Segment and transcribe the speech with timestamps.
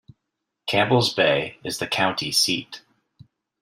[0.65, 2.81] Campbell's Bay is the county seat.